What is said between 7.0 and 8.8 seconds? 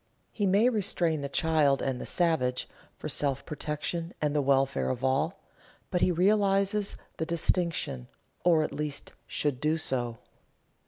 the distinction, or at